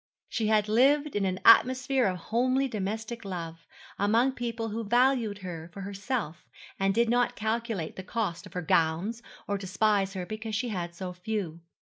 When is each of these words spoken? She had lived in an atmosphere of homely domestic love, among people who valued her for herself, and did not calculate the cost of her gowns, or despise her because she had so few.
She 0.29 0.47
had 0.47 0.67
lived 0.67 1.15
in 1.15 1.25
an 1.25 1.39
atmosphere 1.45 2.07
of 2.07 2.17
homely 2.17 2.67
domestic 2.67 3.23
love, 3.23 3.67
among 3.99 4.31
people 4.31 4.69
who 4.69 4.83
valued 4.83 5.37
her 5.45 5.69
for 5.71 5.81
herself, 5.81 6.49
and 6.79 6.91
did 6.91 7.07
not 7.07 7.35
calculate 7.35 7.97
the 7.97 8.01
cost 8.01 8.47
of 8.47 8.53
her 8.53 8.63
gowns, 8.63 9.21
or 9.47 9.59
despise 9.59 10.13
her 10.15 10.25
because 10.25 10.55
she 10.55 10.69
had 10.69 10.95
so 10.95 11.13
few. 11.13 11.59